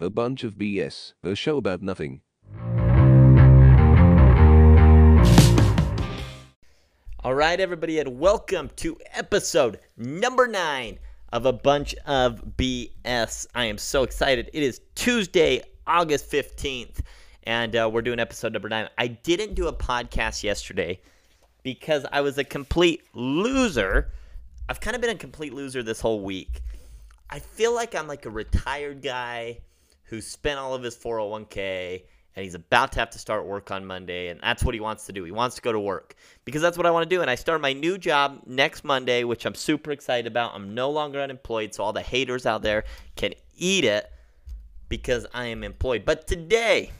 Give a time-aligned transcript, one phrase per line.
[0.00, 2.20] A bunch of BS, a show about nothing.
[7.22, 10.98] All right, everybody, and welcome to episode number nine
[11.32, 13.46] of a bunch of BS.
[13.54, 14.50] I am so excited.
[14.52, 16.98] It is Tuesday, August 15th,
[17.44, 18.88] and uh, we're doing episode number nine.
[18.98, 21.00] I didn't do a podcast yesterday
[21.62, 24.10] because I was a complete loser.
[24.68, 26.62] I've kind of been a complete loser this whole week.
[27.30, 29.60] I feel like I'm like a retired guy
[30.04, 32.02] who spent all of his 401k
[32.36, 35.06] and he's about to have to start work on Monday, and that's what he wants
[35.06, 35.22] to do.
[35.22, 37.22] He wants to go to work because that's what I want to do.
[37.22, 40.52] And I start my new job next Monday, which I'm super excited about.
[40.54, 44.10] I'm no longer unemployed, so all the haters out there can eat it
[44.88, 46.04] because I am employed.
[46.04, 46.90] But today,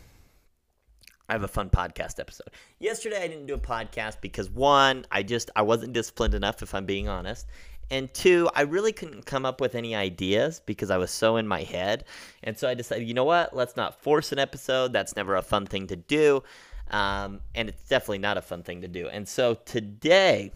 [1.29, 2.51] I have a fun podcast episode.
[2.79, 6.75] Yesterday, I didn't do a podcast because one, I just I wasn't disciplined enough, if
[6.75, 7.49] I'm being honest.
[7.91, 11.47] And two, I really couldn't come up with any ideas because I was so in
[11.47, 12.05] my head.
[12.43, 13.55] And so I decided, you know what?
[13.55, 14.93] Let's not force an episode.
[14.93, 16.43] That's never a fun thing to do.
[16.91, 19.09] Um, and it's definitely not a fun thing to do.
[19.09, 20.53] And so today,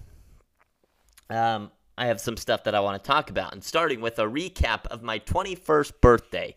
[1.30, 3.52] um, I have some stuff that I want to talk about.
[3.52, 6.54] And starting with a recap of my 21st birthday.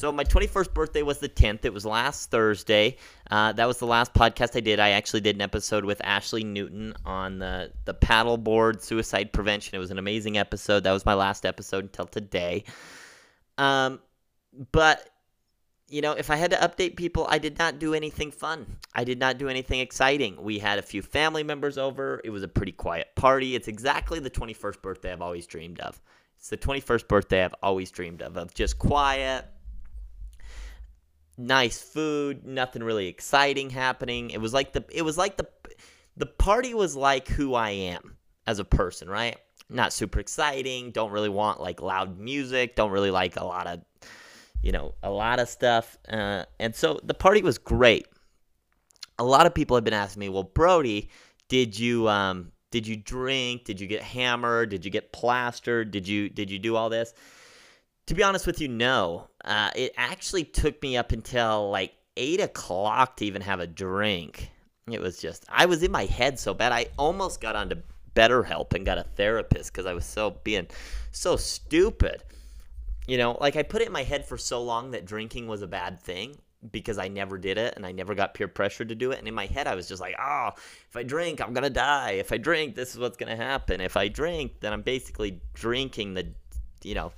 [0.00, 1.66] So my 21st birthday was the 10th.
[1.66, 2.96] It was last Thursday.
[3.30, 4.80] Uh, that was the last podcast I did.
[4.80, 9.74] I actually did an episode with Ashley Newton on the the paddleboard suicide prevention.
[9.74, 10.84] It was an amazing episode.
[10.84, 12.64] That was my last episode until today.
[13.58, 14.00] Um,
[14.72, 15.06] but
[15.86, 18.78] you know, if I had to update people, I did not do anything fun.
[18.94, 20.42] I did not do anything exciting.
[20.42, 22.22] We had a few family members over.
[22.24, 23.54] It was a pretty quiet party.
[23.54, 26.00] It's exactly the 21st birthday I've always dreamed of.
[26.38, 29.44] It's the 21st birthday I've always dreamed of, of just quiet,
[31.36, 34.30] nice food, nothing really exciting happening.
[34.30, 35.48] It was like the it was like the
[36.16, 39.36] the party was like who I am as a person, right?
[39.68, 43.80] Not super exciting, don't really want like loud music, don't really like a lot of
[44.62, 45.96] you know, a lot of stuff.
[46.08, 48.06] Uh, and so the party was great.
[49.18, 51.10] A lot of people have been asking me, "Well, Brody,
[51.48, 53.64] did you um did you drink?
[53.64, 54.70] Did you get hammered?
[54.70, 55.90] Did you get plastered?
[55.90, 57.14] Did you did you do all this?"
[58.10, 59.28] To be honest with you, no.
[59.44, 64.50] Uh, it actually took me up until like eight o'clock to even have a drink.
[64.90, 66.72] It was just I was in my head so bad.
[66.72, 67.76] I almost got onto
[68.16, 70.66] BetterHelp and got a therapist because I was so being
[71.12, 72.24] so stupid.
[73.06, 75.62] You know, like I put it in my head for so long that drinking was
[75.62, 76.36] a bad thing
[76.72, 79.20] because I never did it and I never got peer pressure to do it.
[79.20, 81.70] And in my head, I was just like, oh, if I drink, I'm going to
[81.70, 82.14] die.
[82.14, 83.80] If I drink, this is what's going to happen.
[83.80, 86.26] If I drink, then I'm basically drinking the,
[86.82, 87.12] you know,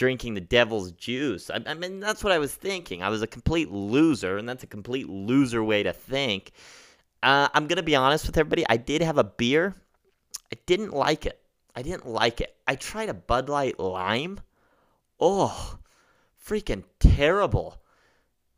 [0.00, 1.50] drinking the devil's juice.
[1.50, 3.02] I, I, mean, that's what I was thinking.
[3.02, 6.52] I was a complete loser, and that's a complete loser way to think.
[7.22, 8.64] Uh, I'm going to be honest with everybody.
[8.66, 9.74] I did have a beer.
[10.50, 11.38] I didn't like it.
[11.76, 12.56] I didn't like it.
[12.66, 14.40] I tried a Bud Light Lime.
[15.20, 15.78] Oh,
[16.42, 17.76] freaking terrible.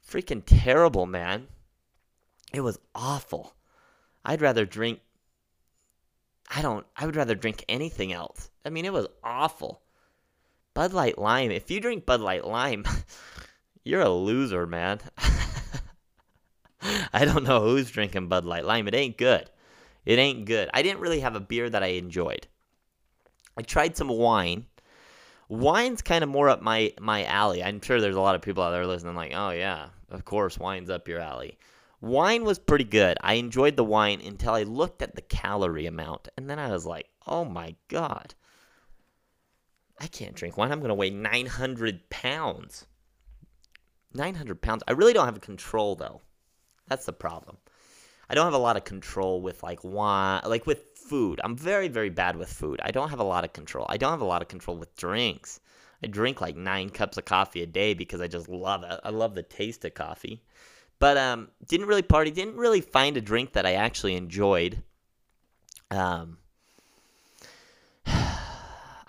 [0.09, 1.49] Freaking terrible, man.
[2.55, 3.57] It was awful.
[4.25, 5.01] I'd rather drink.
[6.55, 6.87] I don't.
[6.97, 8.49] I would rather drink anything else.
[8.65, 9.82] I mean, it was awful.
[10.75, 11.51] Bud Light Lime.
[11.51, 12.85] If you drink Bud Light Lime,
[13.85, 15.01] you're a loser, man.
[17.13, 18.89] I don't know who's drinking Bud Light Lime.
[18.89, 19.51] It ain't good.
[20.05, 20.71] It ain't good.
[20.73, 22.47] I didn't really have a beer that I enjoyed.
[23.57, 24.67] I tried some wine.
[25.49, 27.63] Wine's kind of more up my my alley.
[27.63, 30.59] I'm sure there's a lot of people out there listening like, "Oh yeah, of course,
[30.59, 31.59] wine's up your alley."
[32.01, 33.19] Wine was pretty good.
[33.21, 36.87] I enjoyed the wine until I looked at the calorie amount and then I was
[36.87, 38.35] like, "Oh my god."
[40.03, 40.73] I can't drink wine.
[40.73, 42.87] I'm going to weigh 900 pounds.
[44.13, 44.83] 900 pounds.
[44.89, 46.21] I really don't have control, though.
[46.89, 47.57] That's the problem.
[48.29, 51.41] I don't have a lot of control with like wine, like with food.
[51.45, 52.81] I'm very, very bad with food.
[52.83, 53.87] I don't have a lot of control.
[53.89, 55.61] I don't have a lot of control with drinks.
[56.03, 58.99] I drink like nine cups of coffee a day because I just love it.
[59.05, 60.43] I love the taste of coffee.
[60.99, 62.33] But um, didn't really party.
[62.33, 64.83] Didn't really find a drink that I actually enjoyed.
[65.93, 66.39] Um,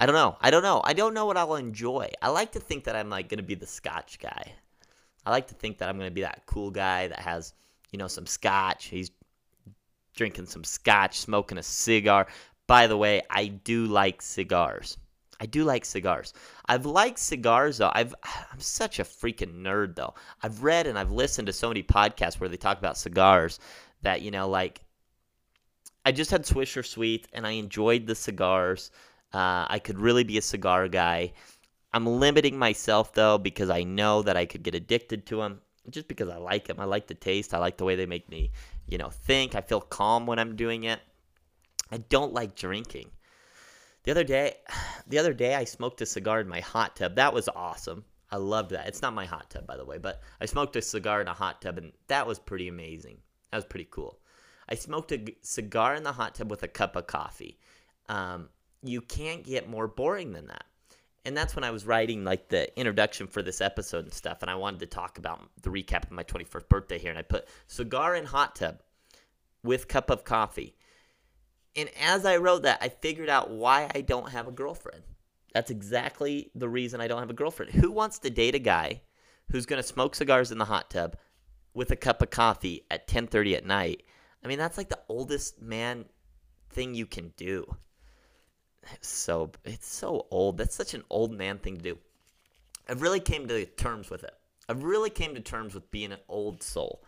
[0.04, 0.36] I don't know.
[0.42, 0.82] I don't know.
[0.84, 2.10] I don't know what I'll enjoy.
[2.22, 4.52] I like to think that I'm like going to be the scotch guy.
[5.26, 7.54] I like to think that I'm going to be that cool guy that has,
[7.90, 8.88] you know, some scotch.
[8.88, 9.12] He's
[10.14, 12.28] drinking some scotch, smoking a cigar.
[12.68, 14.98] By the way, I do like cigars.
[15.40, 16.34] I do like cigars.
[16.66, 17.92] I've liked cigars though.
[17.94, 18.14] I've
[18.52, 20.16] I'm such a freaking nerd though.
[20.42, 23.58] I've read and I've listened to so many podcasts where they talk about cigars
[24.02, 24.84] that, you know, like
[26.04, 28.92] I just had Swisher Sweet and I enjoyed the cigars.
[29.34, 31.34] Uh, I could really be a cigar guy.
[31.94, 36.08] I'm limiting myself though because I know that I could get addicted to them just
[36.08, 36.80] because I like them.
[36.80, 37.54] I like the taste.
[37.54, 38.52] I like the way they make me,
[38.88, 39.56] you know, think.
[39.56, 41.00] I feel calm when I'm doing it.
[41.92, 43.10] I don't like drinking.
[44.04, 44.56] The other day,
[45.08, 47.16] the other day I smoked a cigar in my hot tub.
[47.16, 48.06] That was awesome.
[48.32, 48.88] I loved that.
[48.88, 51.34] It's not my hot tub, by the way, but I smoked a cigar in a
[51.34, 53.18] hot tub, and that was pretty amazing.
[53.52, 54.18] That was pretty cool.
[54.68, 57.60] I smoked a cigar in the hot tub with a cup of coffee.
[58.10, 58.50] Um,
[58.84, 60.66] you can't get more boring than that.
[61.26, 64.52] And that's when I was writing like the introduction for this episode and stuff, and
[64.52, 67.48] I wanted to talk about the recap of my 21st birthday here, and I put
[67.68, 68.82] cigar in hot tub
[69.64, 70.76] with cup of coffee.
[71.76, 75.04] And as I wrote that, I figured out why I don't have a girlfriend.
[75.54, 77.72] That's exactly the reason I don't have a girlfriend.
[77.74, 79.02] Who wants to date a guy
[79.50, 81.16] who's going to smoke cigars in the hot tub
[81.74, 84.04] with a cup of coffee at 10:30 at night?
[84.44, 86.06] I mean, that's like the oldest man
[86.70, 87.78] thing you can do.
[88.94, 90.58] It's so it's so old.
[90.58, 91.98] That's such an old man thing to do.
[92.88, 94.34] I really came to terms with it.
[94.68, 97.02] I really came to terms with being an old soul.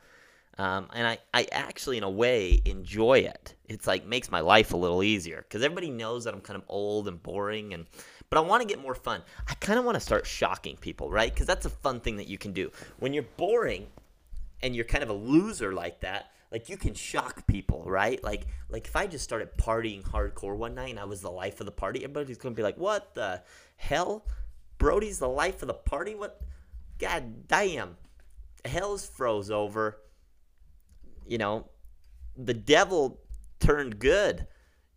[0.58, 3.56] Um, and I, I actually, in a way, enjoy it.
[3.66, 6.64] It's like makes my life a little easier because everybody knows that I'm kind of
[6.70, 7.86] old and boring, and
[8.30, 9.22] but I want to get more fun.
[9.50, 11.34] I kind of want to start shocking people, right?
[11.34, 13.88] Because that's a fun thing that you can do when you're boring
[14.64, 16.32] and you're kind of a loser like that.
[16.52, 18.24] Like you can shock people, right?
[18.24, 21.60] Like like if I just started partying hardcore one night and I was the life
[21.60, 23.42] of the party, everybody's gonna be like, "What the
[23.78, 24.28] hell?
[24.78, 26.16] Brody's the life of the party?
[26.16, 26.42] What?
[27.00, 27.98] God damn!
[28.64, 29.98] Hell's froze over."
[31.26, 31.68] you know,
[32.38, 33.20] the devil
[33.60, 34.48] turned good.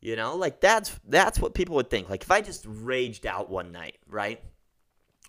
[0.01, 2.09] You know, like that's that's what people would think.
[2.09, 4.41] Like if I just raged out one night, right?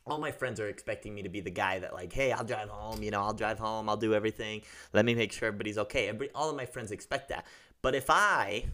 [0.09, 2.69] All my friends are expecting me to be the guy that like, hey, I'll drive
[2.69, 4.61] home, you know, I'll drive home, I'll do everything.
[4.93, 6.07] Let me make sure everybody's okay.
[6.07, 7.45] Everybody, all of my friends expect that.
[7.81, 8.65] But if I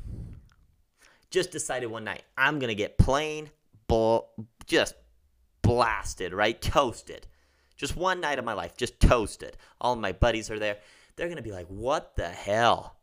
[1.29, 3.49] just decided one night I'm gonna get plain
[3.87, 4.29] bull
[4.65, 4.95] just
[5.61, 6.61] blasted, right?
[6.61, 7.27] Toasted.
[7.75, 9.57] Just one night of my life, just toasted.
[9.81, 10.77] All my buddies are there
[11.15, 12.97] they're to be like, what the hell?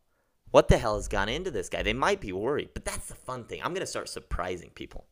[0.51, 1.81] What the hell has gone into this guy?
[1.81, 3.61] They might be worried, but that's the fun thing.
[3.63, 5.05] I'm to start surprising people.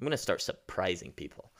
[0.00, 1.51] I'm to start surprising people.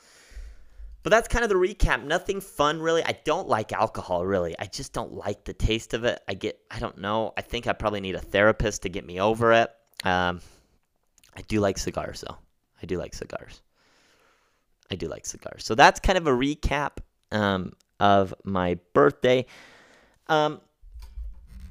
[1.03, 2.03] But that's kind of the recap.
[2.05, 3.03] Nothing fun, really.
[3.03, 4.57] I don't like alcohol, really.
[4.57, 6.21] I just don't like the taste of it.
[6.29, 7.33] I get, I don't know.
[7.37, 9.69] I think I probably need a therapist to get me over it.
[10.05, 10.39] Um,
[11.35, 12.37] I do like cigars, though.
[12.81, 13.61] I do like cigars.
[14.89, 15.65] I do like cigars.
[15.65, 16.97] So that's kind of a recap
[17.33, 19.45] um, of my birthday.
[20.27, 20.61] Um,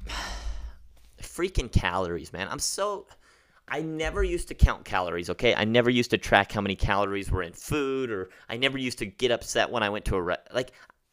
[1.21, 2.47] freaking calories, man.
[2.51, 3.07] I'm so.
[3.67, 5.55] I never used to count calories, okay?
[5.55, 8.99] I never used to track how many calories were in food, or I never used
[8.99, 10.71] to get upset when I went to a re- like.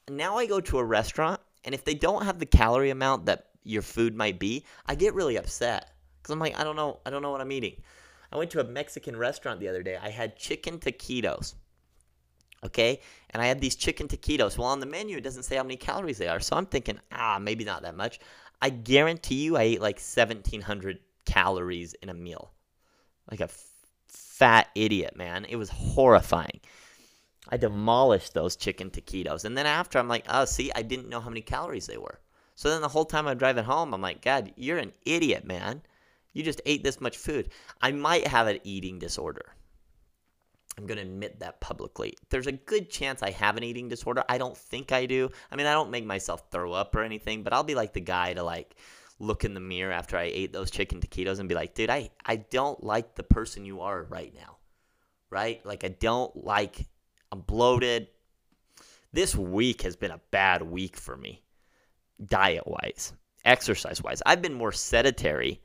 [0.08, 3.46] Now I go to a restaurant, and if they don't have the calorie amount that
[3.62, 7.10] your food might be, I get really upset because I'm like, I don't know, I
[7.10, 7.80] don't know what I'm eating.
[8.32, 9.98] I went to a Mexican restaurant the other day.
[10.00, 11.54] I had chicken taquitos
[12.64, 13.00] okay?
[13.30, 14.58] And I had these chicken taquitos.
[14.58, 16.40] Well, on the menu, it doesn't say how many calories they are.
[16.40, 18.20] So I'm thinking, ah, maybe not that much.
[18.60, 20.98] I guarantee you I ate like 1,700
[21.30, 22.52] calories in a meal.
[23.30, 23.64] Like a f-
[24.08, 25.46] fat idiot, man.
[25.48, 26.60] It was horrifying.
[27.48, 29.44] I demolished those chicken taquitos.
[29.44, 32.20] And then after, I'm like, oh, see, I didn't know how many calories they were.
[32.54, 35.82] So then the whole time I'm driving home, I'm like, God, you're an idiot, man.
[36.32, 37.50] You just ate this much food.
[37.80, 39.54] I might have an eating disorder.
[40.76, 42.14] I'm going to admit that publicly.
[42.28, 44.24] There's a good chance I have an eating disorder.
[44.28, 45.28] I don't think I do.
[45.50, 48.00] I mean, I don't make myself throw up or anything, but I'll be like the
[48.00, 48.76] guy to like
[49.20, 52.10] look in the mirror after I ate those chicken taquitos and be like, dude, I,
[52.24, 54.56] I don't like the person you are right now.
[55.30, 55.64] Right?
[55.64, 56.88] Like, I don't like,
[57.30, 58.08] I'm bloated.
[59.12, 61.42] This week has been a bad week for me,
[62.24, 63.12] diet wise,
[63.44, 64.22] exercise wise.
[64.26, 65.60] I've been more sedentary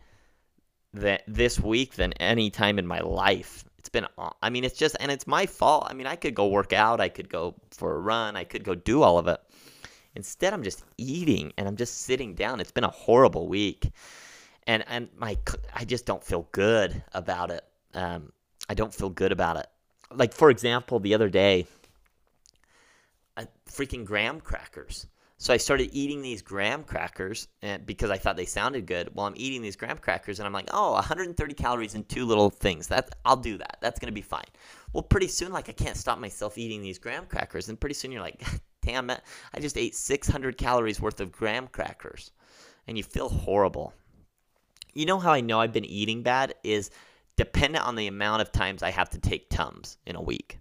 [0.94, 4.08] than this week than any time in my life it's been,
[4.42, 5.86] I mean, it's just, and it's my fault.
[5.88, 8.64] I mean, I could go work out, I could go for a run, I could
[8.64, 9.40] go do all of it.
[10.16, 12.60] Instead, I'm just eating and I'm just sitting down.
[12.60, 13.92] It's been a horrible week,
[14.66, 15.38] and and my
[15.74, 17.64] I just don't feel good about it.
[17.94, 18.32] Um,
[18.70, 19.68] I don't feel good about it.
[20.12, 21.68] Like for example, the other day,
[23.38, 25.08] I, freaking graham crackers.
[25.38, 29.14] So I started eating these graham crackers and because I thought they sounded good.
[29.14, 32.50] Well, I'm eating these graham crackers and I'm like, oh, 130 calories in two little
[32.50, 32.88] things.
[32.88, 33.78] That I'll do that.
[33.82, 34.46] That's gonna be fine.
[34.94, 38.14] Well, pretty soon, like I can't stop myself eating these graham crackers, and pretty soon
[38.14, 38.46] you're like,
[38.86, 39.22] damn it,
[39.54, 42.32] I just ate 600 calories worth of graham crackers,
[42.88, 43.94] and you feel horrible.
[44.94, 46.92] You know how I know I've been eating bad is
[47.36, 50.60] dependent on the amount of times I have to take Tums in a week,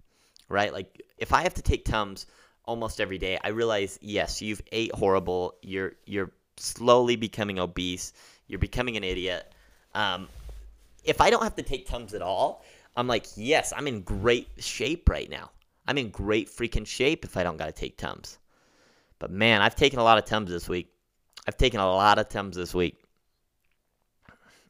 [0.49, 0.73] right?
[0.73, 2.25] Like if I have to take Tums
[2.65, 5.55] almost every day, I realize yes, you've ate horrible.
[5.61, 8.11] You're you're slowly becoming obese.
[8.47, 9.49] You're becoming an idiot.
[9.93, 10.27] Um,
[11.03, 12.65] if I don't have to take Tums at all,
[12.97, 15.51] I'm like, yes, I'm in great shape right now.
[15.87, 18.39] I'm in great freaking shape if I don't got to take Tums.
[19.19, 20.91] But man, I've taken a lot of Tums this week.
[21.47, 22.97] I've taken a lot of Tums this week.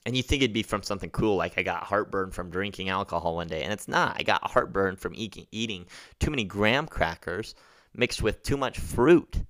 [0.05, 3.35] And you think it'd be from something cool, like I got heartburn from drinking alcohol
[3.35, 4.15] one day, and it's not.
[4.19, 5.87] I got heartburn from eating, eating
[6.19, 7.55] too many graham crackers
[7.95, 9.41] mixed with too much fruit.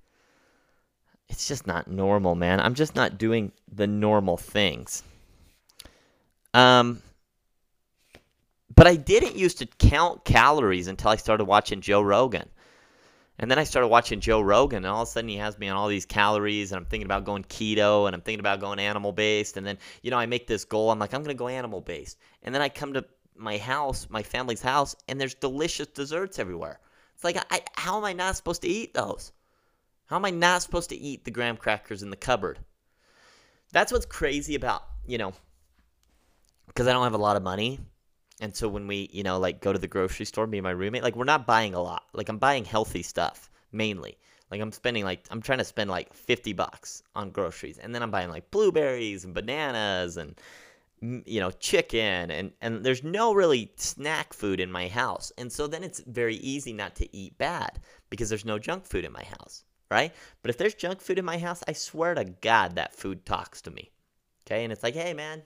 [1.28, 2.60] It's just not normal, man.
[2.60, 5.02] I'm just not doing the normal things.
[6.54, 7.02] Um,
[8.76, 12.48] but I didn't used to count calories until I started watching Joe Rogan.
[13.38, 15.68] And then I started watching Joe Rogan, and all of a sudden he has me
[15.68, 18.78] on all these calories, and I'm thinking about going keto, and I'm thinking about going
[18.78, 19.56] animal based.
[19.56, 20.90] And then, you know, I make this goal.
[20.90, 22.18] I'm like, I'm going to go animal based.
[22.42, 23.04] And then I come to
[23.36, 26.80] my house, my family's house, and there's delicious desserts everywhere.
[27.14, 29.32] It's like, I, how am I not supposed to eat those?
[30.06, 32.58] How am I not supposed to eat the graham crackers in the cupboard?
[33.72, 35.32] That's what's crazy about, you know,
[36.68, 37.80] because I don't have a lot of money.
[38.40, 40.70] And so when we, you know, like go to the grocery store, me and my
[40.70, 42.04] roommate, like we're not buying a lot.
[42.12, 44.18] Like I'm buying healthy stuff mainly.
[44.50, 47.78] Like I'm spending like I'm trying to spend like 50 bucks on groceries.
[47.78, 50.38] And then I'm buying like blueberries and bananas and
[51.00, 55.32] you know, chicken and and there's no really snack food in my house.
[55.38, 59.04] And so then it's very easy not to eat bad because there's no junk food
[59.04, 60.12] in my house, right?
[60.42, 63.62] But if there's junk food in my house, I swear to god that food talks
[63.62, 63.90] to me.
[64.46, 64.62] Okay?
[64.62, 65.42] And it's like, "Hey man,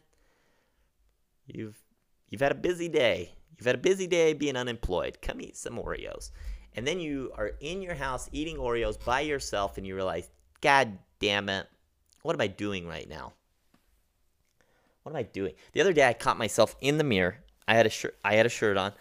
[1.46, 1.82] you've
[2.30, 3.34] you've had a busy day.
[3.58, 5.18] You've had a busy day being unemployed.
[5.20, 6.30] Come eat some Oreos."
[6.74, 10.98] And then you are in your house eating Oreos by yourself and you realize, "God
[11.18, 11.66] damn it.
[12.22, 13.34] What am I doing right now?"
[15.02, 15.54] what am I doing?
[15.72, 17.38] The other day I caught myself in the mirror.
[17.66, 18.92] I had a shirt I had a shirt on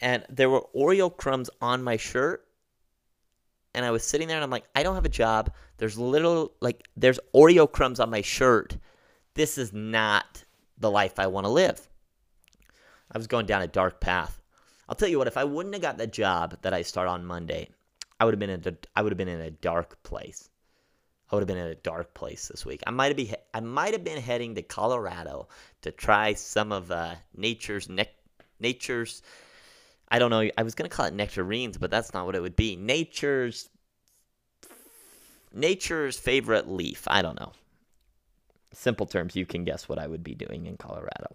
[0.00, 2.46] and there were Oreo crumbs on my shirt.
[3.74, 5.52] And I was sitting there and I'm like, I don't have a job.
[5.78, 8.76] There's little like there's Oreo crumbs on my shirt.
[9.34, 10.44] This is not
[10.78, 11.88] the life I want to live.
[13.10, 14.40] I was going down a dark path.
[14.88, 17.24] I'll tell you what, if I wouldn't have got the job that I start on
[17.24, 17.68] Monday,
[18.18, 20.48] I would have been in a, I would have been in a dark place.
[21.30, 22.82] I would have been in a dark place this week.
[22.86, 25.48] I might have been I might have been heading to Colorado
[25.82, 28.10] to try some of uh, nature's ne-
[28.60, 29.22] nature's.
[30.08, 30.48] I don't know.
[30.56, 32.76] I was gonna call it nectarines, but that's not what it would be.
[32.76, 33.68] Nature's
[35.52, 37.04] nature's favorite leaf.
[37.08, 37.52] I don't know.
[38.72, 41.34] Simple terms, you can guess what I would be doing in Colorado.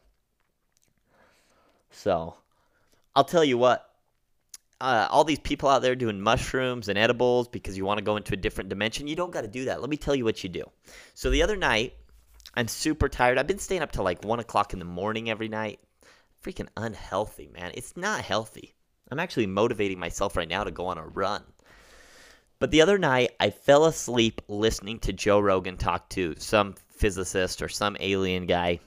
[1.91, 2.35] So,
[3.15, 3.91] I'll tell you what
[4.81, 8.17] uh, all these people out there doing mushrooms and edibles because you want to go
[8.17, 9.07] into a different dimension.
[9.07, 9.79] You don't got to do that.
[9.79, 10.63] Let me tell you what you do.
[11.13, 11.93] So the other night,
[12.55, 13.37] I'm super tired.
[13.37, 15.79] I've been staying up till like one o'clock in the morning every night.
[16.43, 17.71] Freaking unhealthy, man.
[17.75, 18.73] It's not healthy.
[19.11, 21.43] I'm actually motivating myself right now to go on a run.
[22.57, 27.61] But the other night, I fell asleep listening to Joe Rogan talk to some physicist
[27.61, 28.79] or some alien guy.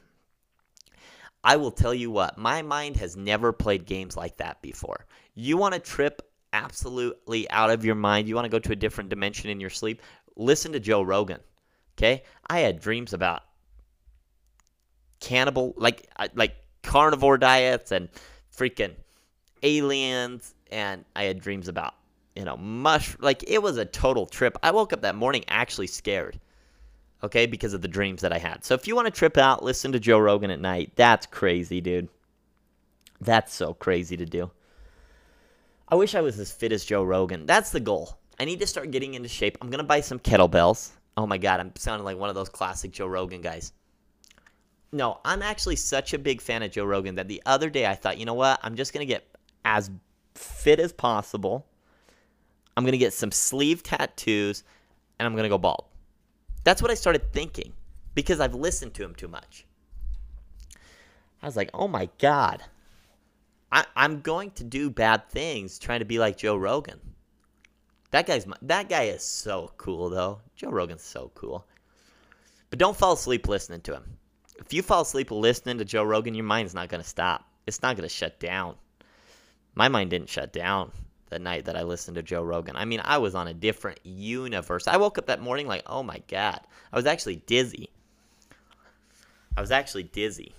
[1.44, 5.06] I will tell you what, my mind has never played games like that before.
[5.34, 6.22] You want to trip
[6.54, 9.70] absolutely out of your mind, you want to go to a different dimension in your
[9.70, 10.00] sleep,
[10.36, 11.40] listen to Joe Rogan.
[11.98, 12.22] Okay?
[12.48, 13.42] I had dreams about
[15.20, 18.08] cannibal like like carnivore diets and
[18.54, 18.94] freaking
[19.62, 21.94] aliens and I had dreams about
[22.36, 24.56] you know mush like it was a total trip.
[24.62, 26.38] I woke up that morning actually scared.
[27.24, 28.66] Okay, because of the dreams that I had.
[28.66, 30.92] So if you want to trip out, listen to Joe Rogan at night.
[30.94, 32.10] That's crazy, dude.
[33.18, 34.50] That's so crazy to do.
[35.88, 37.46] I wish I was as fit as Joe Rogan.
[37.46, 38.18] That's the goal.
[38.38, 39.56] I need to start getting into shape.
[39.62, 40.90] I'm gonna buy some kettlebells.
[41.16, 43.72] Oh my god, I'm sounding like one of those classic Joe Rogan guys.
[44.92, 47.94] No, I'm actually such a big fan of Joe Rogan that the other day I
[47.94, 48.60] thought, you know what?
[48.62, 49.26] I'm just gonna get
[49.64, 49.90] as
[50.34, 51.64] fit as possible.
[52.76, 54.62] I'm gonna get some sleeve tattoos,
[55.18, 55.86] and I'm gonna go bald.
[56.64, 57.72] That's what I started thinking
[58.14, 59.66] because I've listened to him too much.
[61.42, 62.62] I was like, oh my god,
[63.70, 67.00] I, I'm going to do bad things trying to be like Joe Rogan.
[68.12, 70.40] That guy's my, that guy is so cool though.
[70.56, 71.66] Joe Rogan's so cool.
[72.70, 74.16] But don't fall asleep listening to him.
[74.56, 77.44] If you fall asleep listening to Joe Rogan, your mind's not going to stop.
[77.66, 78.76] It's not going to shut down.
[79.74, 80.92] My mind didn't shut down
[81.34, 82.76] the night that I listened to Joe Rogan.
[82.76, 84.86] I mean, I was on a different universe.
[84.86, 86.60] I woke up that morning like, "Oh my god."
[86.92, 87.90] I was actually dizzy.
[89.56, 90.54] I was actually dizzy.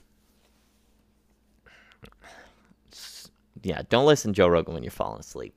[3.63, 5.55] yeah, don't listen to Joe Rogan when you're falling asleep.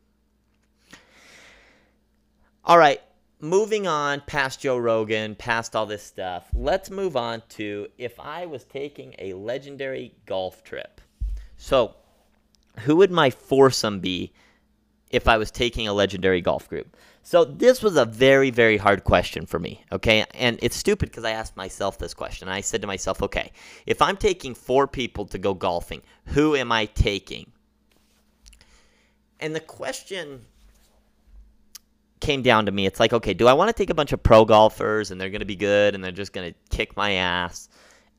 [2.65, 3.01] All right,
[3.41, 8.47] moving on past Joe Rogan, past all this stuff, let's move on to if I
[8.47, 11.01] was taking a legendary golf trip.
[11.57, 11.97] So,
[12.81, 14.33] who would my foursome be
[15.11, 16.97] if I was taking a legendary golf group?
[17.23, 20.25] So, this was a very, very hard question for me, okay?
[20.35, 22.49] And it's stupid because I asked myself this question.
[22.49, 23.53] I said to myself, okay,
[23.85, 27.51] if I'm taking four people to go golfing, who am I taking?
[29.41, 30.47] And the question
[32.21, 32.87] came down to me.
[32.87, 35.31] It's like, okay, do I want to take a bunch of pro golfers and they're
[35.31, 37.69] going to be good and they're just going to kick my ass?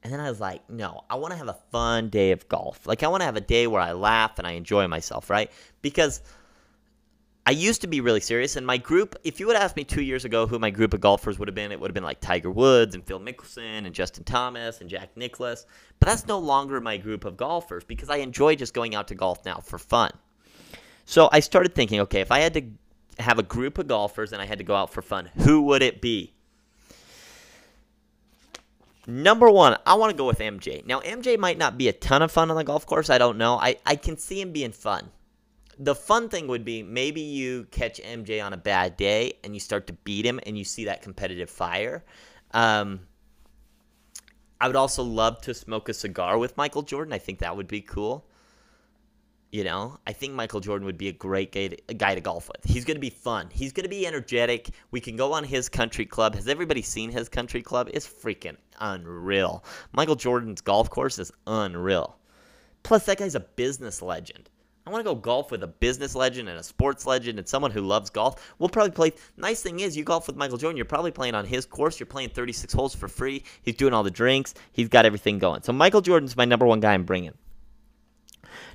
[0.04, 2.88] And then I was like, no, I want to have a fun day of golf.
[2.88, 5.52] Like, I want to have a day where I laugh and I enjoy myself, right?
[5.82, 6.22] Because
[7.50, 9.84] I used to be really serious, and my group, if you would have asked me
[9.84, 12.04] two years ago who my group of golfers would have been, it would have been
[12.04, 15.66] like Tiger Woods and Phil Mickelson and Justin Thomas and Jack Nicklaus.
[15.98, 19.16] But that's no longer my group of golfers because I enjoy just going out to
[19.16, 20.12] golf now for fun.
[21.06, 22.62] So I started thinking, okay, if I had to
[23.18, 25.82] have a group of golfers and I had to go out for fun, who would
[25.82, 26.36] it be?
[29.08, 30.86] Number one, I want to go with MJ.
[30.86, 33.10] Now, MJ might not be a ton of fun on the golf course.
[33.10, 33.56] I don't know.
[33.56, 35.10] I, I can see him being fun
[35.80, 39.62] the fun thing would be maybe you catch MJ on a bad day and you
[39.62, 42.04] start to beat him and you see that competitive fire.
[42.52, 43.00] Um,
[44.60, 47.14] I would also love to smoke a cigar with Michael Jordan.
[47.14, 48.26] I think that would be cool.
[49.52, 52.50] You know, I think Michael Jordan would be a great guy to, guy to golf
[52.50, 52.64] with.
[52.66, 53.50] He's going to be fun.
[53.52, 54.70] He's going to be energetic.
[54.92, 56.36] We can go on his country club.
[56.36, 57.90] Has everybody seen his country club?
[57.92, 59.64] It's freaking unreal.
[59.94, 62.18] Michael Jordan's golf course is unreal.
[62.84, 64.49] Plus, that guy's a business legend.
[64.90, 67.70] I want to go golf with a business legend and a sports legend and someone
[67.70, 68.56] who loves golf.
[68.58, 69.14] We'll probably play.
[69.38, 72.00] Nice thing is, you golf with Michael Jordan, you're probably playing on his course.
[72.00, 73.44] You're playing 36 holes for free.
[73.62, 74.56] He's doing all the drinks.
[74.72, 75.62] He's got everything going.
[75.62, 77.34] So Michael Jordan's my number one guy I'm bringing.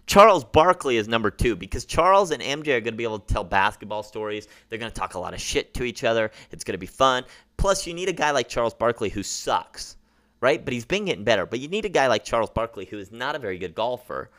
[0.06, 3.34] Charles Barkley is number two because Charles and MJ are going to be able to
[3.34, 4.46] tell basketball stories.
[4.68, 6.30] They're going to talk a lot of shit to each other.
[6.52, 7.24] It's going to be fun.
[7.56, 9.96] Plus, you need a guy like Charles Barkley who sucks,
[10.40, 10.64] right?
[10.64, 11.44] But he's been getting better.
[11.44, 14.30] But you need a guy like Charles Barkley who is not a very good golfer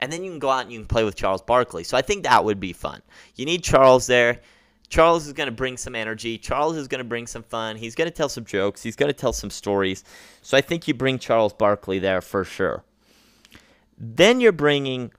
[0.00, 1.84] and then you can go out and you can play with Charles Barkley.
[1.84, 3.02] So I think that would be fun.
[3.34, 4.40] You need Charles there.
[4.88, 6.38] Charles is going to bring some energy.
[6.38, 7.76] Charles is going to bring some fun.
[7.76, 8.82] He's going to tell some jokes.
[8.82, 10.02] He's going to tell some stories.
[10.40, 12.84] So I think you bring Charles Barkley there for sure.
[13.98, 15.10] Then you're bringing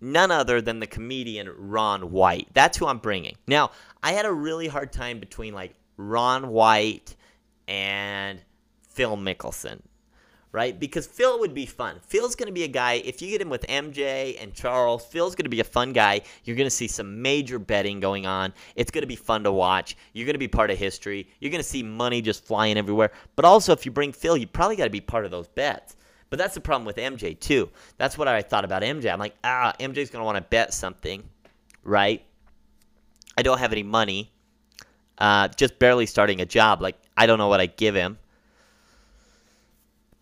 [0.00, 2.48] none other than the comedian Ron White.
[2.52, 3.36] That's who I'm bringing.
[3.46, 3.70] Now,
[4.02, 7.16] I had a really hard time between like Ron White
[7.68, 8.40] and
[8.88, 9.80] Phil Mickelson
[10.52, 10.78] right?
[10.78, 12.00] Because Phil would be fun.
[12.02, 15.34] Phil's going to be a guy, if you get him with MJ and Charles, Phil's
[15.34, 16.22] going to be a fun guy.
[16.44, 18.52] You're going to see some major betting going on.
[18.74, 19.96] It's going to be fun to watch.
[20.12, 21.28] You're going to be part of history.
[21.40, 23.12] You're going to see money just flying everywhere.
[23.36, 25.96] But also, if you bring Phil, you probably got to be part of those bets.
[26.30, 27.68] But that's the problem with MJ, too.
[27.96, 29.12] That's what I thought about MJ.
[29.12, 31.24] I'm like, ah, MJ's going to want to bet something,
[31.82, 32.24] right?
[33.36, 34.32] I don't have any money.
[35.18, 36.80] Uh, just barely starting a job.
[36.80, 38.18] Like, I don't know what I give him.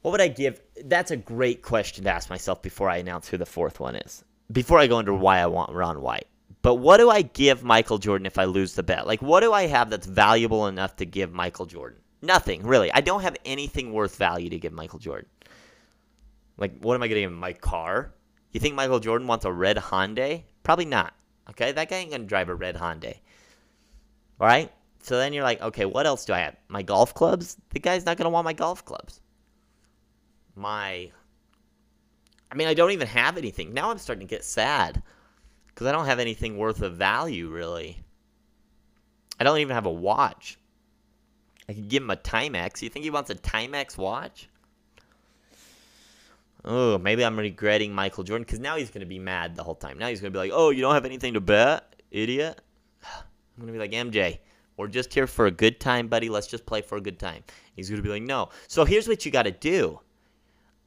[0.03, 0.61] What would I give?
[0.85, 4.25] That's a great question to ask myself before I announce who the fourth one is.
[4.51, 6.27] Before I go into why I want Ron White.
[6.63, 9.07] But what do I give Michael Jordan if I lose the bet?
[9.07, 12.01] Like, what do I have that's valuable enough to give Michael Jordan?
[12.23, 12.93] Nothing, really.
[12.93, 15.29] I don't have anything worth value to give Michael Jordan.
[16.57, 17.39] Like, what am I going to give him?
[17.39, 18.13] My car?
[18.53, 20.43] You think Michael Jordan wants a red Hyundai?
[20.63, 21.15] Probably not.
[21.51, 23.19] Okay, that guy ain't going to drive a red Hyundai.
[24.41, 24.73] All right?
[25.03, 26.57] So then you're like, okay, what else do I have?
[26.69, 27.57] My golf clubs?
[27.71, 29.21] The guy's not going to want my golf clubs
[30.59, 31.11] my
[32.51, 33.75] I mean, I don't even have anything.
[33.75, 35.03] Now I'm starting to get sad
[35.67, 38.03] because I don't have anything worth of value, really.
[39.39, 40.59] I don't even have a watch.
[41.69, 42.81] I could give him a Timex.
[42.81, 44.49] You think he wants a Timex watch?
[46.65, 49.75] Oh, maybe I'm regretting Michael Jordan because now he's going to be mad the whole
[49.75, 49.99] time.
[49.99, 52.61] Now he's going to be like, oh, you don't have anything to bet, idiot?
[53.05, 53.23] I'm
[53.59, 54.39] going to be like, MJ,
[54.77, 56.29] we're just here for a good time, buddy.
[56.29, 57.45] Let's just play for a good time.
[57.77, 58.49] He's going to be like, no.
[58.67, 60.01] So here's what you got to do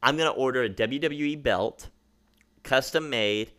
[0.02, 1.88] I'm gonna order a WWE belt,
[2.62, 3.52] custom made,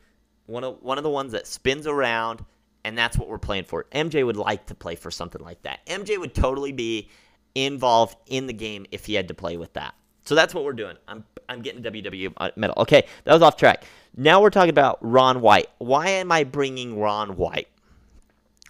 [0.46, 2.44] one of one of the ones that spins around,
[2.84, 3.86] and that's what we're playing for.
[3.92, 5.86] MJ would like to play for something like that.
[5.86, 7.10] MJ would totally be
[7.56, 9.94] involved in the game if he had to play with that.
[10.26, 10.98] So that's what we're doing.
[11.08, 12.76] I'm I'm getting WWE uh, medal.
[12.80, 13.86] Okay, that was off track.
[14.16, 15.70] Now we're talking about Ron White.
[15.80, 17.68] Why am I bringing Ron White?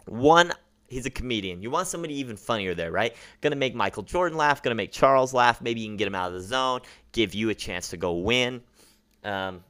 [0.05, 0.51] One,
[0.93, 1.61] he's a comedian.
[1.61, 3.15] You want somebody even funnier there, right?
[3.41, 5.61] Gonna make Michael Jordan laugh, gonna make Charles laugh.
[5.61, 8.13] Maybe you can get him out of the zone, give you a chance to go
[8.13, 8.61] win.
[9.23, 9.63] Um,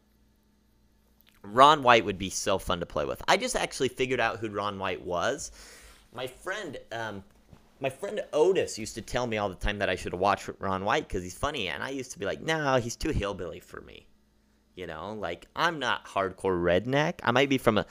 [1.44, 3.22] Ron White would be so fun to play with.
[3.28, 5.52] I just actually figured out who Ron White was.
[6.14, 7.24] My friend, um,
[7.80, 10.86] my friend Otis used to tell me all the time that I should watch Ron
[10.86, 13.82] White because he's funny, and I used to be like, no, he's too hillbilly for
[13.82, 14.08] me.
[14.76, 17.16] You know, like I'm not hardcore redneck.
[17.24, 17.86] I might be from a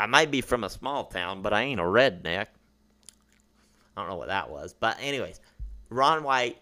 [0.00, 2.46] I might be from a small town, but I ain't a redneck.
[3.94, 4.72] I don't know what that was.
[4.72, 5.42] But, anyways,
[5.90, 6.56] Ron White,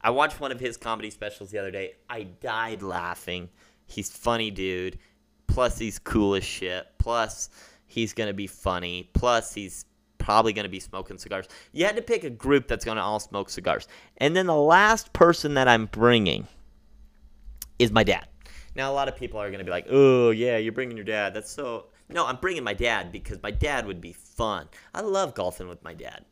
[0.00, 1.94] I watched one of his comedy specials the other day.
[2.08, 3.48] I died laughing.
[3.86, 5.00] He's funny, dude.
[5.48, 6.86] Plus, he's cool as shit.
[6.98, 7.50] Plus,
[7.86, 9.10] he's going to be funny.
[9.12, 9.84] Plus, he's
[10.18, 11.48] probably going to be smoking cigars.
[11.72, 13.88] You had to pick a group that's going to all smoke cigars.
[14.18, 16.46] And then the last person that I'm bringing
[17.80, 18.28] is my dad.
[18.76, 21.04] Now, a lot of people are going to be like, oh, yeah, you're bringing your
[21.04, 21.34] dad.
[21.34, 24.68] That's so no, I'm bringing my dad because my dad would be fun.
[24.94, 26.24] I love golfing with my dad.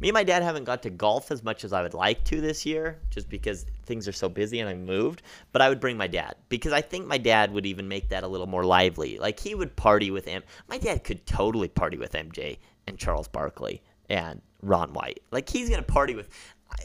[0.00, 2.40] Me and my dad haven't got to golf as much as I would like to
[2.40, 5.22] this year, just because things are so busy and I moved.
[5.52, 8.24] But I would bring my dad because I think my dad would even make that
[8.24, 9.18] a little more lively.
[9.18, 10.42] Like he would party with him.
[10.68, 15.22] My dad could totally party with MJ and Charles Barkley and Ron White.
[15.30, 16.28] Like he's gonna party with.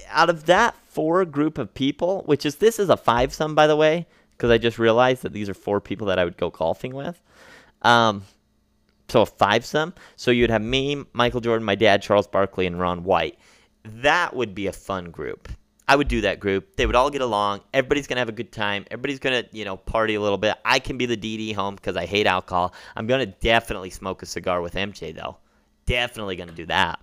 [0.09, 3.65] Out of that four group of people, which is this is a five sum by
[3.65, 4.05] the way,
[4.37, 7.19] because I just realized that these are four people that I would go golfing with.
[7.81, 8.23] Um,
[9.07, 9.93] so a five sum.
[10.15, 13.37] So you'd have me, Michael Jordan, my dad, Charles Barkley, and Ron White.
[13.83, 15.49] That would be a fun group.
[15.87, 16.75] I would do that group.
[16.75, 17.61] They would all get along.
[17.73, 18.85] Everybody's gonna have a good time.
[18.91, 20.55] Everybody's gonna, you know, party a little bit.
[20.63, 22.75] I can be the DD home because I hate alcohol.
[22.95, 25.37] I'm gonna definitely smoke a cigar with MJ though.
[25.87, 26.99] Definitely gonna do that.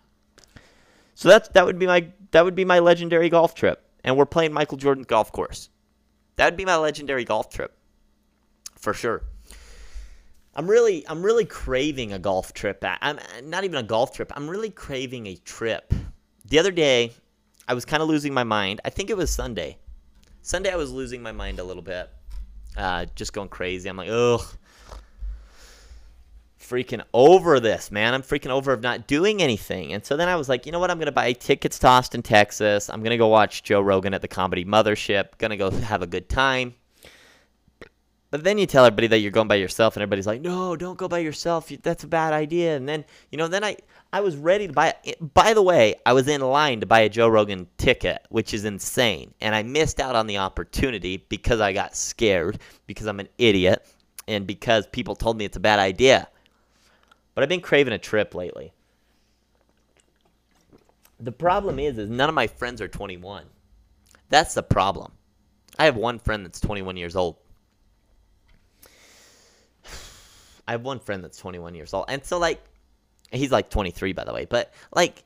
[1.16, 3.82] So that's that would be my that would be my legendary golf trip.
[4.04, 5.68] And we're playing Michael Jordan golf course.
[6.36, 7.76] That would be my legendary golf trip.
[8.76, 9.24] For sure.
[10.56, 12.82] I'm really I'm really craving a golf trip.
[12.82, 14.32] I'm not even a golf trip.
[14.34, 15.92] I'm really craving a trip.
[16.46, 17.12] The other day,
[17.68, 18.80] I was kind of losing my mind.
[18.82, 19.76] I think it was Sunday.
[20.40, 22.08] Sunday, I was losing my mind a little bit,
[22.76, 23.88] uh, just going crazy.
[23.88, 24.40] I'm like, ugh,
[26.58, 28.14] freaking over this, man.
[28.14, 29.92] I'm freaking over of not doing anything.
[29.92, 30.90] And so then I was like, you know what?
[30.90, 32.88] I'm gonna buy tickets to Austin, Texas.
[32.88, 35.36] I'm gonna go watch Joe Rogan at the Comedy Mothership.
[35.36, 36.74] Gonna go have a good time.
[38.36, 40.98] But then you tell everybody that you're going by yourself, and everybody's like, "No, don't
[40.98, 41.72] go by yourself.
[41.82, 43.78] That's a bad idea." And then, you know, then I
[44.12, 45.32] I was ready to buy it.
[45.32, 48.66] By the way, I was in line to buy a Joe Rogan ticket, which is
[48.66, 53.30] insane, and I missed out on the opportunity because I got scared because I'm an
[53.38, 53.86] idiot
[54.28, 56.28] and because people told me it's a bad idea.
[57.34, 58.74] But I've been craving a trip lately.
[61.20, 63.46] The problem is, is none of my friends are 21.
[64.28, 65.12] That's the problem.
[65.78, 67.36] I have one friend that's 21 years old.
[70.66, 72.06] I have one friend that's 21 years old.
[72.08, 72.62] And so, like,
[73.30, 74.44] he's like 23, by the way.
[74.44, 75.22] But, like,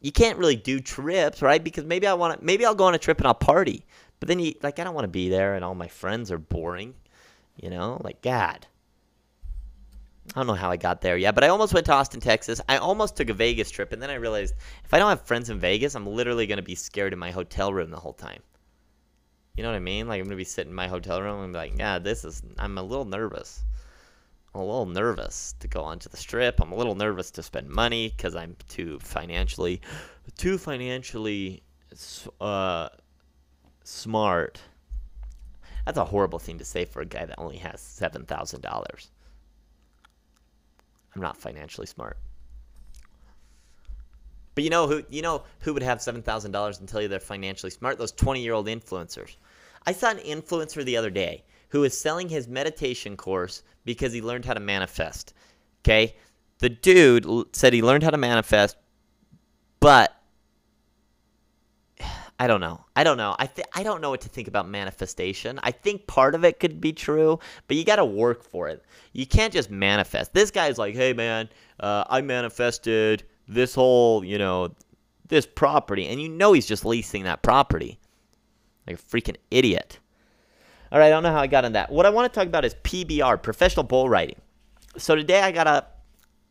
[0.00, 1.62] you can't really do trips, right?
[1.62, 3.84] Because maybe I want to, maybe I'll go on a trip and I'll party.
[4.20, 6.38] But then you, like, I don't want to be there and all my friends are
[6.38, 6.94] boring.
[7.60, 8.00] You know?
[8.02, 8.66] Like, God.
[10.34, 12.60] I don't know how I got there yet, but I almost went to Austin, Texas.
[12.68, 15.48] I almost took a Vegas trip, and then I realized if I don't have friends
[15.48, 18.42] in Vegas, I'm literally going to be scared in my hotel room the whole time.
[19.56, 20.06] You know what I mean?
[20.06, 22.24] Like, I'm going to be sitting in my hotel room and be like, yeah, this
[22.24, 23.64] is, I'm a little nervous.
[24.54, 26.60] I'm a little nervous to go onto the strip.
[26.60, 29.80] I'm a little nervous to spend money because I'm too financially,
[30.36, 31.62] too financially
[32.40, 32.88] uh,
[33.84, 34.60] smart.
[35.84, 39.10] That's a horrible thing to say for a guy that only has seven thousand dollars.
[41.14, 42.16] I'm not financially smart.
[44.54, 47.08] But you know who you know who would have seven thousand dollars and tell you
[47.08, 47.98] they're financially smart?
[47.98, 49.36] Those twenty year old influencers.
[49.86, 54.22] I saw an influencer the other day who is selling his meditation course because he
[54.22, 55.34] learned how to manifest.
[55.82, 56.16] Okay?
[56.58, 58.76] The dude said he learned how to manifest,
[59.80, 60.14] but
[62.40, 62.84] I don't know.
[62.96, 63.34] I don't know.
[63.38, 65.58] I th- I don't know what to think about manifestation.
[65.62, 68.84] I think part of it could be true, but you got to work for it.
[69.12, 70.32] You can't just manifest.
[70.34, 71.48] This guy's like, "Hey man,
[71.80, 74.74] uh, I manifested this whole, you know,
[75.26, 77.98] this property," and you know he's just leasing that property,
[78.86, 79.98] like a freaking idiot.
[80.90, 81.90] All right, I don't know how I got on that.
[81.90, 84.40] What I want to talk about is PBR, professional bull riding.
[84.96, 85.98] So today I got up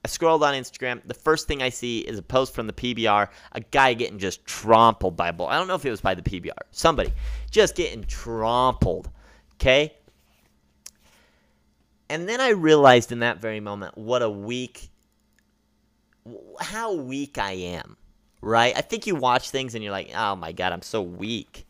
[0.08, 1.02] I scrolled on Instagram.
[1.06, 4.46] The first thing I see is a post from the PBR, a guy getting just
[4.46, 5.48] trampled by a bull.
[5.48, 6.52] I don't know if it was by the PBR.
[6.72, 7.12] Somebody
[7.52, 9.10] just getting trampled.
[9.56, 9.94] Okay?
[12.10, 14.90] And then I realized in that very moment what a weak
[16.62, 17.98] how weak I am.
[18.40, 18.74] Right?
[18.78, 21.67] I think you watch things and you're like, "Oh my god, I'm so weak."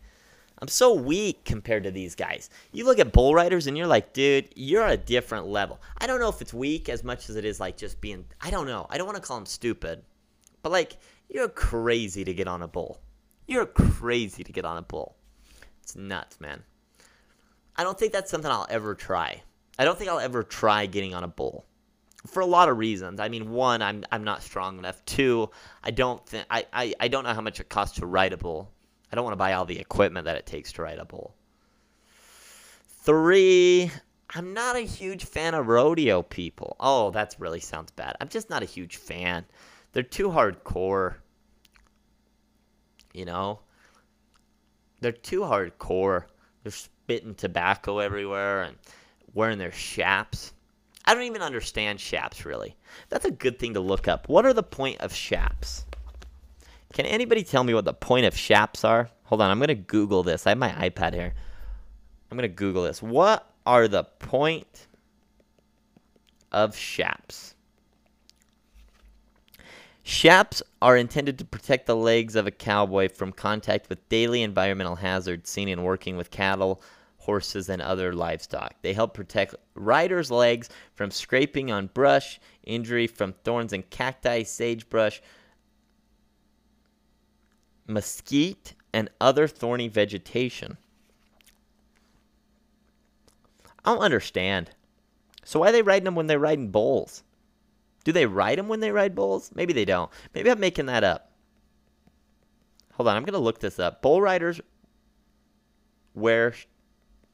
[0.60, 2.50] I'm so weak compared to these guys.
[2.72, 5.80] You look at bull riders and you're like, dude, you're a different level.
[6.00, 8.50] I don't know if it's weak as much as it is like just being, I
[8.50, 8.88] don't know.
[8.90, 10.04] I don't want to call them stupid,
[10.64, 10.98] but like,
[11.30, 13.02] you're crazy to get on a bull.
[13.48, 15.16] You're crazy to get on a bull.
[15.84, 16.64] It's nuts, man.
[17.76, 19.44] I don't think that's something I'll ever try.
[19.78, 21.66] I don't think I'll ever try getting on a bull.
[22.26, 23.20] For a lot of reasons.
[23.20, 25.06] I mean, one, I'm I'm not strong enough.
[25.06, 25.50] Two,
[25.84, 28.38] I don't think I, I, I don't know how much it costs to ride a
[28.38, 28.72] bull.
[29.12, 31.34] I don't want to buy all the equipment that it takes to ride a bull.
[33.04, 33.90] Three,
[34.36, 36.76] I'm not a huge fan of rodeo people.
[36.80, 38.18] Oh, that really sounds bad.
[38.20, 39.46] I'm just not a huge fan.
[39.94, 41.16] They're too hardcore.
[43.14, 43.62] You know?
[45.00, 46.26] They're too hardcore.
[46.64, 48.76] They're spitting tobacco everywhere and
[49.34, 50.54] wearing their shaps.
[51.06, 52.76] I don't even understand shaps, really.
[53.08, 54.28] That's a good thing to look up.
[54.28, 55.86] What are the point of chaps?
[56.94, 59.10] Can anybody tell me what the point of shaps are?
[59.24, 60.48] Hold on, I'm going to Google this.
[60.48, 61.34] I have my iPad here.
[62.32, 63.02] I'm going to Google this.
[63.02, 64.88] What are the point
[66.52, 67.56] of shaps?
[70.04, 74.96] Shaps are intended to protect the legs of a cowboy from contact with daily environmental
[74.96, 76.82] hazards seen in working with cattle,
[77.18, 78.76] horses, and other livestock.
[78.82, 85.22] They help protect riders' legs from scraping on brush, injury from thorns and cacti, sagebrush,
[87.88, 90.78] mesquite, and other thorny vegetation.
[93.84, 94.72] I don't understand.
[95.44, 97.24] So why are they riding them when they're riding bulls?
[98.04, 99.52] Do they ride them when they ride bulls?
[99.54, 100.12] Maybe they don't.
[100.34, 101.32] Maybe I'm making that up.
[102.94, 104.02] Hold on, I'm gonna look this up.
[104.02, 104.60] Bull riders
[106.16, 106.66] wear sh-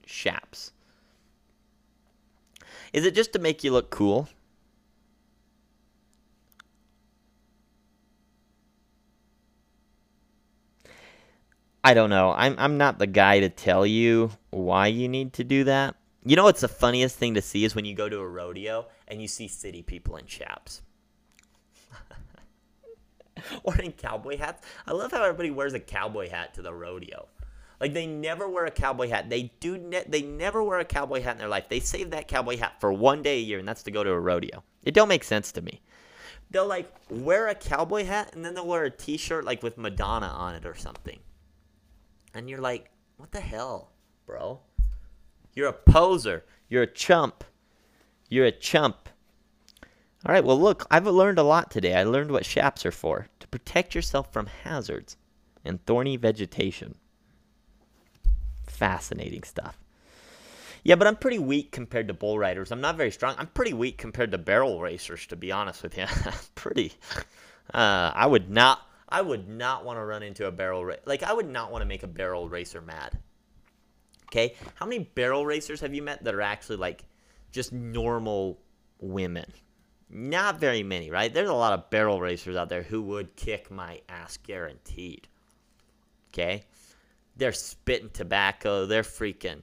[0.06, 0.74] shaps.
[2.92, 4.28] Is it just to make you look cool?
[11.84, 12.32] I don't know.
[12.32, 15.96] I'm I'm not the guy to tell you why you need to do that.
[16.26, 18.88] You know what's the funniest thing to see is when you go to a rodeo
[19.10, 20.82] and you see city people in chaps.
[23.64, 24.66] or in cowboy hats.
[24.88, 27.28] I love how everybody wears a cowboy hat to the rodeo.
[27.82, 29.30] Like they never wear a cowboy hat.
[29.30, 31.68] They do ne- they never wear a cowboy hat in their life.
[31.68, 34.12] They save that cowboy hat for one day a year and that's to go to
[34.12, 34.64] a rodeo.
[34.84, 35.82] It don't make sense to me.
[36.50, 40.28] They'll like wear a cowboy hat and then they'll wear a t-shirt like with Madonna
[40.28, 41.20] on it or something.
[42.34, 43.92] And you're like, "What the hell,
[44.26, 44.60] bro?"
[45.54, 46.46] You're a poser.
[46.68, 47.44] You're a chump.
[48.30, 49.10] You're a chump.
[50.26, 51.96] All right, well, look, I've learned a lot today.
[51.96, 55.18] I learned what shaps are for to protect yourself from hazards
[55.66, 56.96] and thorny vegetation.
[58.66, 59.78] Fascinating stuff.
[60.84, 62.72] Yeah, but I'm pretty weak compared to bull riders.
[62.72, 63.36] I'm not very strong.
[63.38, 66.06] I'm pretty weak compared to barrel racers, to be honest with you.
[66.56, 66.94] pretty.
[67.74, 68.82] Uh, I would not.
[69.14, 71.84] I would not want to run into a barrel ra- like I would not want
[71.84, 73.16] to make a barrel racer mad.
[74.26, 77.06] Okay, how many barrel racers have you met that are actually like
[77.52, 78.60] just normal
[79.00, 79.46] women?
[80.10, 81.32] Not very many, right?
[81.32, 85.28] There's a lot of barrel racers out there who would kick my ass guaranteed.
[86.30, 86.64] Okay,
[87.38, 88.88] they're spitting tobacco.
[88.88, 89.62] They're freaking.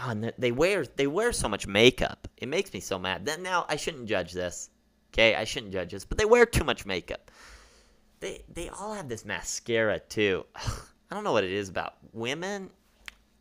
[0.00, 2.28] Oh, and they wear they wear so much makeup.
[2.36, 3.26] It makes me so mad.
[3.26, 4.70] Then now I shouldn't judge this.
[5.12, 7.32] Okay, I shouldn't judge this, but they wear too much makeup.
[8.26, 10.44] They they all have this mascara too.
[10.56, 12.70] I don't know what it is about women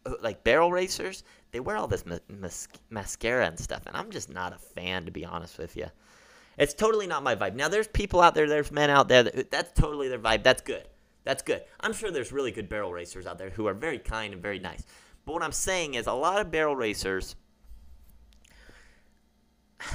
[0.06, 4.12] uh, like barrel racers, they wear all this ma- mas- mascara and stuff, and I'm
[4.12, 5.88] just not a fan, to be honest with you.
[6.60, 7.56] It's totally not my vibe.
[7.56, 10.44] Now, there's people out there, there's men out there that that's totally their vibe.
[10.44, 10.88] That's good.
[11.24, 11.64] That's good.
[11.80, 14.60] I'm sure there's really good barrel racers out there who are very kind and very
[14.60, 14.86] nice.
[15.26, 17.36] But what I'm saying is, a lot of barrel racers.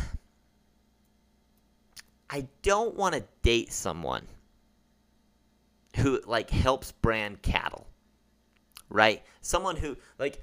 [2.29, 4.27] I don't want to date someone
[5.97, 7.87] who like helps brand cattle
[8.91, 9.23] right?
[9.41, 10.43] Someone who like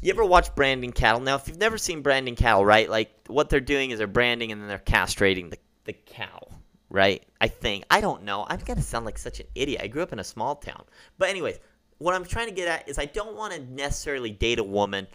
[0.00, 1.20] you ever watch branding cattle?
[1.20, 2.90] Now, if you've never seen branding cattle, right?
[2.90, 6.40] Like what they're doing is they're branding and then they're castrating the the cow,
[6.90, 7.24] right?
[7.40, 8.44] I think I don't know.
[8.48, 9.80] I'm gonna sound like such an idiot.
[9.82, 10.84] I grew up in a small town,
[11.16, 11.58] but anyways,
[11.98, 15.06] what I'm trying to get at is I don't want to necessarily date a woman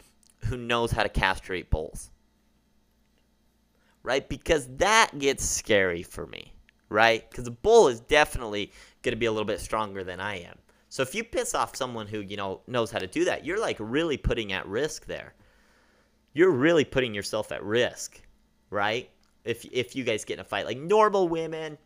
[0.46, 2.10] who knows how to castrate bulls,
[4.04, 4.28] right?
[4.28, 6.54] Because that gets scary for me,
[6.90, 7.30] right?
[7.30, 8.72] Because a bull is definitely
[9.02, 10.58] going to be a little bit stronger than I am.
[10.90, 13.60] So if you piss off someone who, you know, knows how to do that, you're
[13.60, 15.34] like really putting at risk there.
[16.34, 18.22] You're really putting yourself at risk,
[18.70, 19.10] right?
[19.44, 21.78] If if you guys get in a fight like normal women,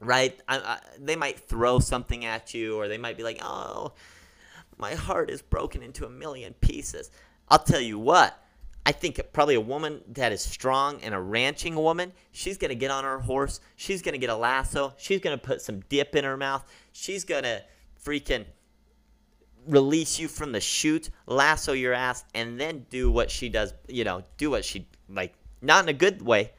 [0.00, 0.38] right?
[0.48, 3.92] I, I, they might throw something at you or they might be like, "Oh,
[4.76, 7.10] my heart is broken into a million pieces."
[7.48, 8.42] I'll tell you what.
[8.86, 12.74] I think probably a woman that is strong and a ranching woman, she's going to
[12.74, 13.60] get on her horse.
[13.76, 14.94] She's going to get a lasso.
[14.96, 16.64] She's going to put some dip in her mouth.
[16.92, 17.62] She's going to
[18.02, 18.46] freaking
[19.66, 24.04] release you from the chute, lasso your ass, and then do what she does, you
[24.04, 26.50] know, do what she, like, not in a good way.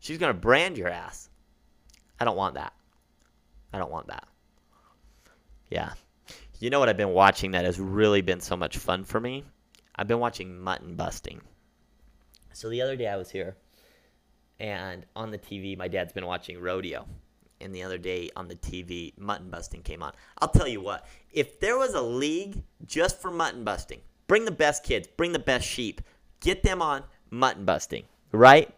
[0.00, 1.30] She's going to brand your ass.
[2.18, 2.72] I don't want that.
[3.72, 4.26] I don't want that.
[5.70, 5.92] Yeah.
[6.58, 9.44] You know what I've been watching that has really been so much fun for me?
[9.94, 11.40] I've been watching mutton busting.
[12.58, 13.56] So the other day I was here,
[14.58, 17.06] and on the TV, my dad's been watching rodeo
[17.60, 20.12] and the other day on the TV, mutton busting came on.
[20.40, 24.50] I'll tell you what, if there was a league just for mutton busting, bring the
[24.50, 26.00] best kids, bring the best sheep,
[26.40, 28.68] get them on mutton busting, right?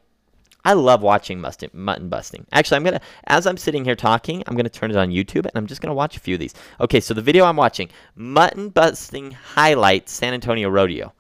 [0.63, 2.47] I love watching mutton mutton busting.
[2.53, 5.53] Actually, I'm gonna as I'm sitting here talking, I'm gonna turn it on YouTube and
[5.55, 6.53] I'm just gonna watch a few of these.
[6.81, 11.15] Okay, so the video I'm watching, mutton busting highlights San Antonio Rodeo.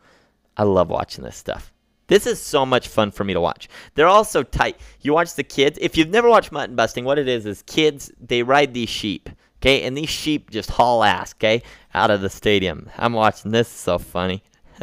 [0.58, 1.72] I love watching this stuff.
[2.10, 3.68] This is so much fun for me to watch.
[3.94, 4.80] They're all so tight.
[5.00, 5.78] You watch the kids.
[5.80, 9.30] If you've never watched mutton busting, what it is is kids they ride these sheep,
[9.60, 11.62] okay, and these sheep just haul ass, okay,
[11.94, 12.90] out of the stadium.
[12.98, 13.68] I'm watching this.
[13.68, 14.42] So funny.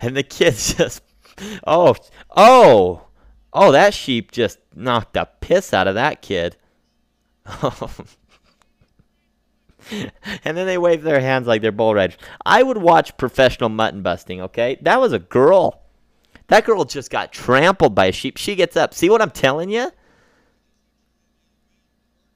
[0.00, 1.02] and the kids just,
[1.66, 1.96] oh,
[2.36, 3.08] oh,
[3.52, 6.56] Oh, that sheep just knocked the piss out of that kid.
[7.62, 7.90] Oh.
[10.44, 12.18] and then they wave their hands like they're bull riders.
[12.44, 14.78] I would watch professional mutton busting, okay?
[14.82, 15.82] That was a girl.
[16.48, 18.36] That girl just got trampled by a sheep.
[18.36, 18.94] She gets up.
[18.94, 19.90] See what I'm telling you?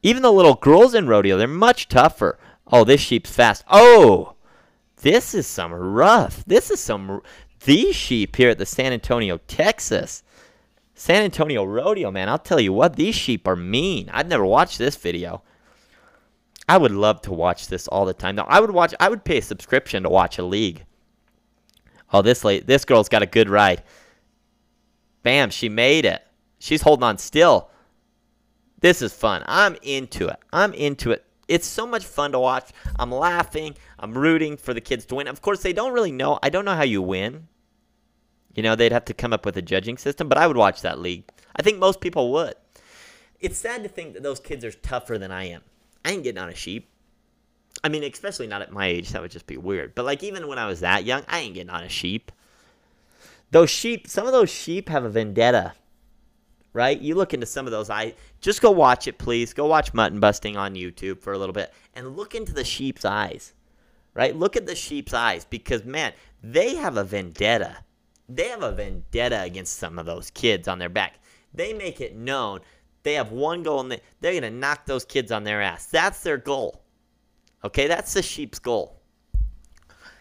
[0.03, 2.39] Even the little girls in rodeo, they're much tougher.
[2.71, 3.65] Oh, this sheep's fast.
[3.69, 4.35] Oh,
[5.03, 6.45] this is some rough.
[6.45, 7.23] This is some.
[7.65, 10.23] These sheep here at the San Antonio, Texas.
[10.95, 12.29] San Antonio Rodeo, man.
[12.29, 14.09] I'll tell you what, these sheep are mean.
[14.13, 15.43] I've never watched this video.
[16.69, 18.37] I would love to watch this all the time.
[18.37, 18.95] Now, I would watch.
[18.99, 20.85] I would pay a subscription to watch a league.
[22.13, 22.67] Oh, this late.
[22.67, 23.83] This girl's got a good ride.
[25.23, 26.23] Bam, she made it.
[26.59, 27.71] She's holding on still.
[28.81, 29.43] This is fun.
[29.47, 30.37] I'm into it.
[30.53, 31.25] I'm into it.
[31.49, 32.71] It's so much fun to watch.
[32.99, 33.75] I'm laughing.
[33.99, 35.29] I'm rooting for the kids to win.
[35.29, 36.39] Of course, they don't really know.
[36.43, 37.49] I don't know how you win.
[38.55, 40.83] You know, they'd have to come up with a judging system, but I would watch
[40.83, 41.25] that league.
[41.57, 42.55] I think most people would.
[43.41, 45.63] It's sad to think that those kids are tougher than I am.
[46.05, 46.91] I ain't getting on a sheep.
[47.83, 49.11] I mean, especially not at my age.
[49.11, 49.95] That would just be weird.
[49.95, 52.31] But like even when I was that young, I ain't getting on a sheep.
[53.51, 55.75] Those sheep, some of those sheep have a vendetta.
[56.73, 57.01] Right?
[57.01, 59.53] You look into some of those I just go watch it, please.
[59.53, 63.05] Go watch mutton busting on YouTube for a little bit and look into the sheep's
[63.05, 63.53] eyes.
[64.13, 64.35] Right?
[64.35, 66.13] Look at the sheep's eyes because man,
[66.43, 67.79] they have a vendetta.
[68.29, 71.15] They have a vendetta against some of those kids on their back.
[71.53, 72.61] They make it known
[73.05, 75.87] they have one goal and they, they're going to knock those kids on their ass.
[75.87, 76.83] That's their goal.
[77.63, 79.01] Okay, that's the sheep's goal.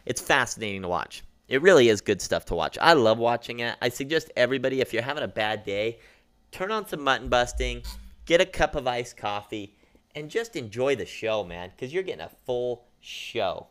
[0.06, 1.24] It's fascinating to watch.
[1.48, 2.78] It really is good stuff to watch.
[2.80, 3.76] I love watching it.
[3.82, 6.00] I suggest everybody, if you're having a bad day,
[6.52, 7.84] turn on some mutton busting,
[8.26, 9.76] get a cup of iced coffee,
[10.16, 13.68] and just enjoy the show, man, because you're getting a full show.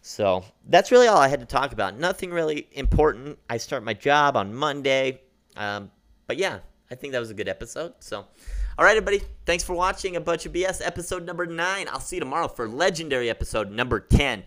[0.00, 1.98] So that's really all I had to talk about.
[1.98, 3.38] Nothing really important.
[3.50, 5.20] I start my job on Monday.
[5.56, 5.90] Um,
[6.26, 7.94] but yeah, I think that was a good episode.
[8.00, 9.22] So, all right, everybody.
[9.44, 11.88] Thanks for watching a bunch of BS episode number nine.
[11.90, 14.44] I'll see you tomorrow for legendary episode number 10.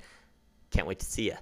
[0.72, 1.36] Can't wait to see you.